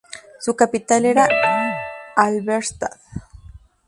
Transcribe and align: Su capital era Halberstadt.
Su 0.39 0.55
capital 0.55 1.05
era 1.05 1.27
Halberstadt. 2.15 2.99